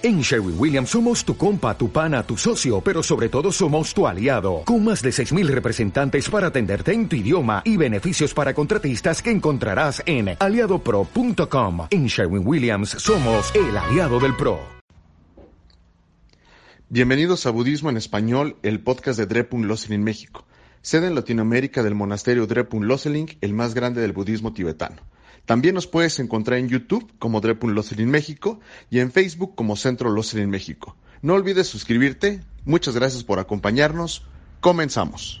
[0.00, 4.06] En Sherwin Williams somos tu compa, tu pana, tu socio, pero sobre todo somos tu
[4.06, 9.20] aliado, con más de 6.000 representantes para atenderte en tu idioma y beneficios para contratistas
[9.20, 11.88] que encontrarás en aliadopro.com.
[11.90, 14.60] En Sherwin Williams somos el aliado del PRO.
[16.88, 20.46] Bienvenidos a Budismo en Español, el podcast de Drepun Loseling México,
[20.80, 25.02] sede en Latinoamérica del monasterio Drepun Loseling, el más grande del budismo tibetano.
[25.48, 28.60] También nos puedes encontrar en YouTube como Drepun en México
[28.90, 30.94] y en Facebook como Centro en México.
[31.22, 32.42] No olvides suscribirte.
[32.66, 34.24] Muchas gracias por acompañarnos.
[34.60, 35.40] Comenzamos.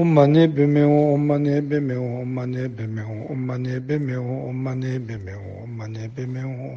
[0.00, 6.72] Ụma na-ebemenwụ ụma na-ebemenwụ ụma na-ebemenwụ ụma na-ebemenwụ ụma na-ebemenwụ ụma na-ebemenwụ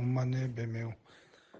[0.00, 0.81] Ọmanaebemenwo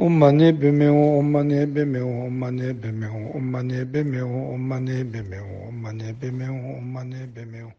[0.00, 7.70] Oma na-ebemenwu, oma na-ebemenwu, oma na-ebemenwu, oma na-ebemenwu, oma na-ebemenwu, oma na-ebemenwu, oma na-ebemenwu.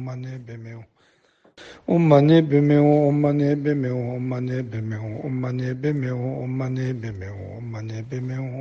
[0.00, 0.82] Ọmanaebemenwo
[1.94, 6.66] Ọma na-ebemenwu ọma na-ebemenwu ọma n'ebe ebemenwu ọma na-ebemenwu ọma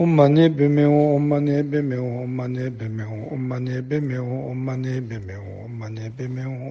[0.00, 6.66] Ụma na-ebemenwụ ụma na-ebemenwụ ụma na-ebemenwụ ụma na-ebemenwụ ụma na-ebemenwụ ụma na-ebemenwụ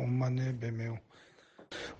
[0.05, 0.97] Ọmanaebemenwo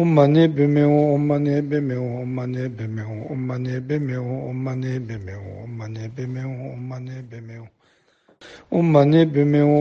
[0.00, 5.14] Ọma na-ebemenwu ọma na-ebemenwu ọma na-ebemenwu ọma na-ebemenwu ọma n'ebe
[9.48, 9.76] ebemenwu